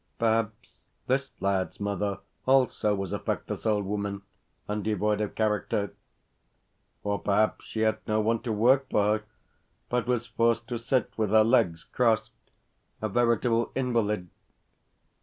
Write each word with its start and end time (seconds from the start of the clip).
Perhaps 0.17 0.73
this 1.05 1.29
lad's 1.39 1.79
mother 1.79 2.21
also 2.47 2.95
was 2.95 3.13
a 3.13 3.19
feckless 3.19 3.67
old 3.67 3.85
woman, 3.85 4.23
and 4.67 4.83
devoid 4.83 5.21
of 5.21 5.35
character? 5.35 5.93
Or 7.03 7.19
perhaps 7.19 7.65
she 7.65 7.81
had 7.81 7.99
no 8.07 8.19
one 8.19 8.39
to 8.41 8.51
work 8.51 8.89
for 8.89 9.19
her, 9.19 9.23
but 9.89 10.07
was 10.07 10.25
forced 10.25 10.67
to 10.69 10.79
sit 10.79 11.13
with 11.17 11.29
her 11.29 11.43
legs 11.43 11.83
crossed 11.83 12.31
a 12.99 13.09
veritable 13.09 13.71
invalid? 13.75 14.27